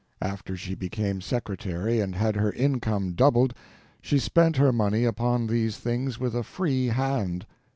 [0.23, 3.53] After she became secretary and had her income doubled
[4.01, 7.45] she spent her money upon these things with a free hand.